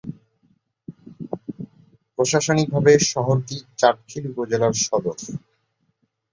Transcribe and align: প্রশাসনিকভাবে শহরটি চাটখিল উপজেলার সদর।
প্রশাসনিকভাবে 2.19 2.91
শহরটি 3.11 3.57
চাটখিল 3.79 4.23
উপজেলার 4.31 4.73
সদর। 4.81 5.17